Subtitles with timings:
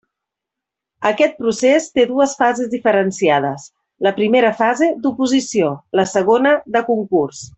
[1.09, 3.67] Aquest procés té dues fases diferenciades:
[4.09, 7.47] la primera fase, d'oposició; la segona, de concurs.